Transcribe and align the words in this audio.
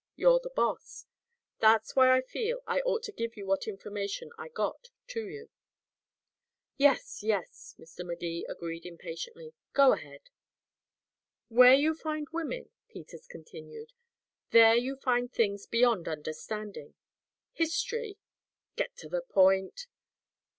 You're 0.15 0.39
the 0.39 0.49
boss. 0.49 1.05
That's 1.59 1.95
why 1.95 2.09
I 2.11 2.21
feel 2.21 2.63
I 2.65 2.79
ought 2.81 3.03
to 3.03 3.11
give 3.11 3.33
what 3.37 3.67
information 3.67 4.31
I 4.35 4.47
got 4.47 4.89
to 5.09 5.27
you." 5.27 5.51
"Yes, 6.75 7.21
yes," 7.21 7.75
Mr. 7.77 8.03
Magee 8.03 8.43
agreed 8.49 8.83
impatiently. 8.83 9.53
"Go 9.73 9.93
ahead." 9.93 10.31
"Where 11.49 11.75
you 11.75 11.93
find 11.93 12.27
women," 12.31 12.71
Peters 12.89 13.27
continued, 13.27 13.91
"there 14.49 14.73
you 14.75 14.95
find 14.95 15.31
things 15.31 15.67
beyond 15.67 16.07
understanding. 16.07 16.95
History" 17.53 18.17
"Get 18.77 18.95
to 18.97 19.07
the 19.07 19.21
point." 19.21 19.85